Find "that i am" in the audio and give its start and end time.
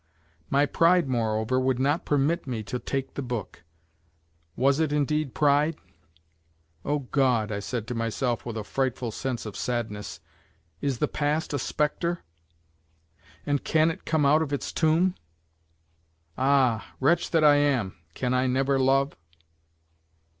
17.29-17.95